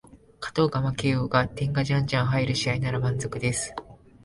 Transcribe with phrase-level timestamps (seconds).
[0.39, 3.75] 勝とうが負けようが点がじゃんじゃん入る試合なら満足です